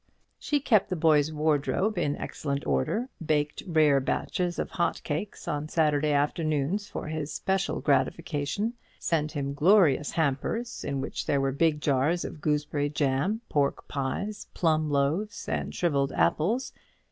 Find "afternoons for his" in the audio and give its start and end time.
6.11-7.31